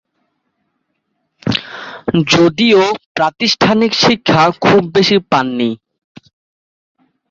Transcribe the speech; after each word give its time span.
যদিও 2.31 2.81
প্রাতিষ্ঠানিক 3.15 3.91
শিক্ষা 4.03 4.43
খুব 4.61 4.81
বেশি 4.95 5.17
পাননি। 5.31 5.69